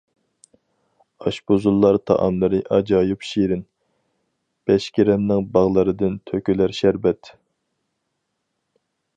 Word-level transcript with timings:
ئاشپۇزۇللار 1.25 1.99
تائاملىرى 2.11 2.61
ئاجايىپ 2.77 3.27
شېرىن، 3.33 3.61
بەشكېرەمنىڭ 4.71 5.47
باغلىرىدىن 5.59 6.19
تۆكۈلەر 6.31 6.77
شەربەت. 6.83 7.35